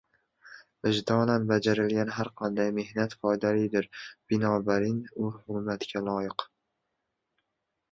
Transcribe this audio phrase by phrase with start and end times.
[0.85, 3.91] Vijdonan bajarilgan harqanday mehnat foydalidir,
[4.33, 6.49] binobarin, u hurmatga loyiq.